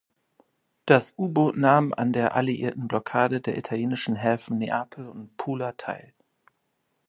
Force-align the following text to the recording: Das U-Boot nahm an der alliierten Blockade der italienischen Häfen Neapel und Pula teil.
Das 0.87 1.13
U-Boot 1.15 1.57
nahm 1.57 1.93
an 1.95 2.11
der 2.11 2.33
alliierten 2.35 2.87
Blockade 2.87 3.39
der 3.39 3.55
italienischen 3.55 4.15
Häfen 4.15 4.57
Neapel 4.57 5.05
und 5.07 5.37
Pula 5.37 5.73
teil. 5.73 6.15